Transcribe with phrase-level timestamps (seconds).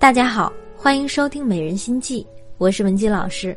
[0.00, 2.22] 大家好，欢迎收听《美人心计》，
[2.56, 3.54] 我是文姬老师。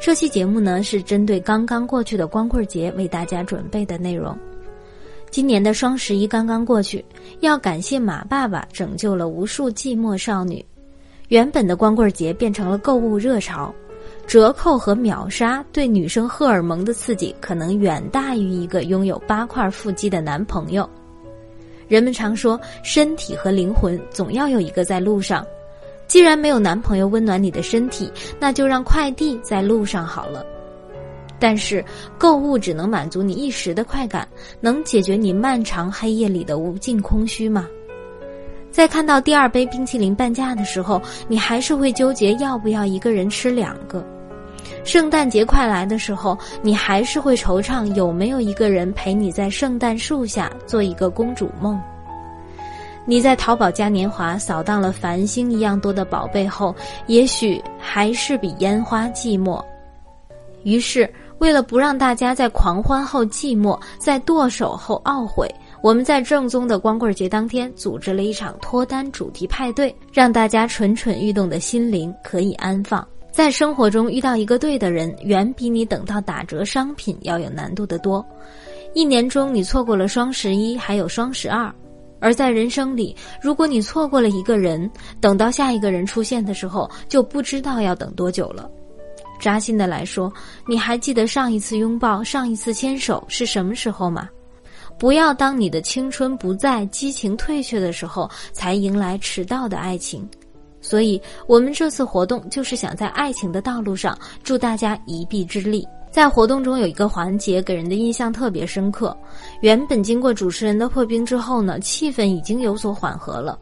[0.00, 4.34] 这期节目呢是针对刚刚过去的光棍节为大家准备的内容。
[5.30, 7.04] 今年的双十一刚刚过去，
[7.40, 10.64] 要感谢马爸爸拯救了无数寂寞少女。
[11.28, 13.70] 原本的光棍节变成了购物热潮，
[14.26, 20.88] 折扣和秒杀对女生荷尔蒙的刺激可能远大于一个拥有八块腹肌的男朋友。
[21.90, 25.44] 人们常说，身体和灵魂总要有一个在路上。
[26.06, 28.08] 既然没有男朋友温暖你的身体，
[28.38, 30.46] 那就让快递在路上好了。
[31.40, 31.84] 但是，
[32.16, 34.28] 购物只能满足你一时的快感，
[34.60, 37.66] 能解决你漫长黑夜里的无尽空虚吗？
[38.70, 44.06] 在看到第二杯冰淇淋半价的时候，你还是会纠结要不要一个人吃两个。
[44.84, 51.80] 圣诞节快来的时候，你还是会惆怅有没有一个人陪你在圣诞树下做一个公主梦。
[53.06, 56.74] 你在淘宝嘉年华扫荡了繁星一样多的宝贝后，
[57.06, 59.62] 也许还是比烟花寂寞。
[60.62, 73.04] 于是，为了不让大家在狂欢后寂寞，在剁手后懊悔，我们在正宗的光棍节当天组织了一场脱单主题派对，让大家蠢蠢欲动的心灵可以安放。
[73.30, 78.24] 在生活中遇到一个对的人，远比你等到打折商品要有难度的多。
[78.92, 81.72] 一年中你错过了双十一，还有双十二；
[82.18, 88.68] 而在人生里，如果你错过了一个人，等到下一个人出现的时候，就不知道要等多久了。
[89.40, 90.30] 扎心的来说，
[90.66, 94.28] 你还记得上一次拥抱、上一次牵手是什么时候吗？
[94.98, 100.28] 不要当你的青春不在、激情退却的时候，才迎来迟到的爱情。
[100.90, 105.86] 所以，我们这次活动就是想在爱情的道路上助大家一臂之力。
[106.10, 109.16] 在活动中有一个环节给人的印象特别深刻。
[109.60, 113.56] 原本经过主持人的破冰之后呢，气氛已经有所缓和了。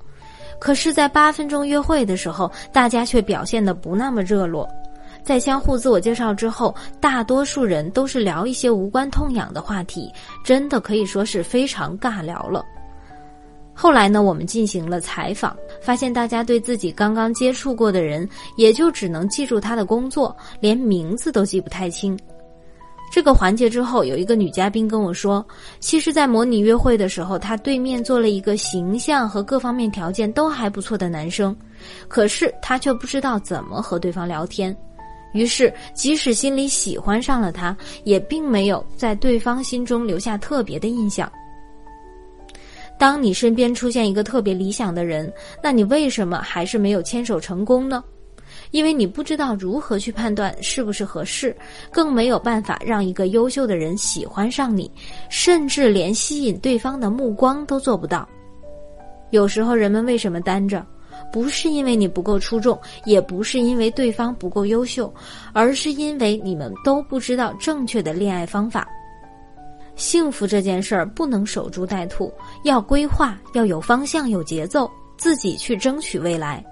[0.59, 4.67] 可是，在八分钟约会的时候，大家却表现得不那么热络。
[5.23, 10.11] 在相互自我介绍之后，大多数人都是聊一些无关痛痒的话题，
[10.43, 12.65] 真的可以说是非常尬聊了。
[13.81, 22.19] 后来呢，我们进行了采访，发现大家对自己刚刚接触过的人，也就只能记住他的工作，连名字都记不太清。
[23.13, 25.47] 这个环节之后，有一个女嘉宾跟我说，
[25.79, 31.57] 其实，在模拟约会的时候，她对面坐了一个形象和各方面条件都还不错的男生，
[32.09, 34.77] 可是她却不知道怎么和对方聊天，
[35.33, 41.31] 于是即使心里喜欢上了他，也并没有在对方心中留下特别的印象。
[42.99, 45.33] 当你身边出现一个特别理想的人，
[45.63, 48.03] 那你为什么还是没有牵手成功呢？
[48.71, 51.57] 因为你不知道如何去判断是不是合适，
[51.91, 54.91] 更没有办法让一个优秀的人喜欢上你，
[55.31, 58.29] 甚至连吸引对方的目光都做不到。
[59.31, 60.85] 有时候人们为什么单着，
[61.33, 65.13] 不是因为你不够出众，也不是因为对方不够优秀，
[65.53, 68.89] 而是因为你们都不知道正确的恋爱方法。
[69.99, 72.33] 幸福这件事儿不能守株待兔，
[72.63, 76.65] 要规划，要有方向、有节奏，自己去争取未来。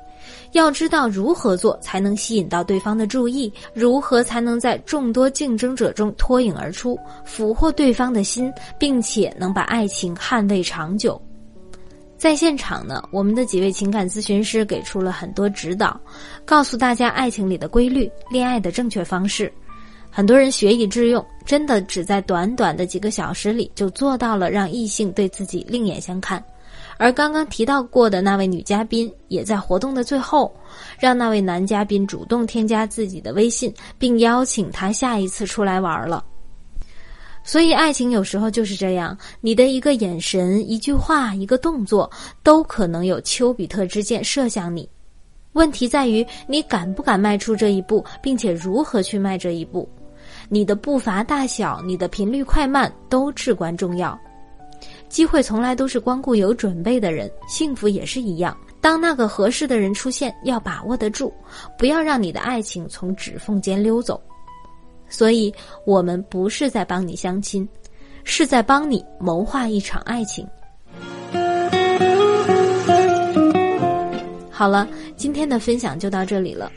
[0.53, 11.21] 要知道如何做才能吸引到对方的注意，如何才能在众多竞争者中脱颖而出，俘获对方的心，并且能把爱情捍卫长久。
[12.17, 16.01] 在现场呢，我们的几位情感咨询师给出了很多指导，
[16.45, 19.53] 告诉大家爱情里的规律、恋爱的正确方式。
[20.11, 26.43] 很多人学以致用，真的只在短短的几个小时里就做到了让异性对自己另眼相看。
[26.99, 30.55] 而刚刚提到过的那位女嘉宾，也在活动的最后，
[30.99, 36.25] 让那位男嘉宾主动添加自己的微信，并邀请他下一次出来玩了。
[37.45, 42.11] 所以，爱情有时候就是这样，你的一个眼神、一句话、一个动作，
[42.43, 44.89] 都可能有丘比特之箭射向你。
[45.53, 49.89] 问题在于你敢不敢迈出这一步，并且如何去迈这一步。
[50.49, 54.19] 你的步伐大小，你的频率快慢都至关重要。
[55.09, 58.57] 机会从来都是光顾有准备的人，幸福也是一样。
[58.81, 61.33] 当那个合适的人出现，要把握得住，
[61.79, 64.21] 不要让你的爱情从指缝间溜走。
[65.09, 65.53] 所以，
[65.85, 67.69] 我们不是在帮你相亲，
[68.25, 70.47] 是在帮你谋划一场爱情。
[74.51, 74.87] 好了，
[75.17, 76.71] 今天的分享就到这里了。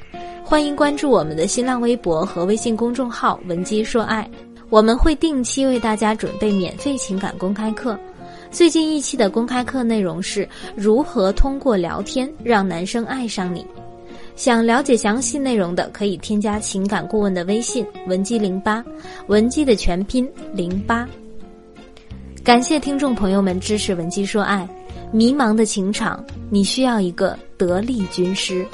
[0.50, 4.28] 欢迎关注我们的新浪微博和微信公众号“文姬说爱”，
[4.72, 7.96] 我们会定期为大家准备免费情感公开课。
[8.50, 13.64] 最近一期的公开课内容是如何通过聊天让男生爱上你。
[14.36, 18.84] 想了解详细内容的，可以添加情感顾问的微信“文姬零八”，
[19.30, 21.08] 文姬的全拼零八。
[22.44, 24.68] 感谢听众朋友们支持“文姬说爱”。
[25.14, 28.66] 迷茫的情场，你需要一个得力军师。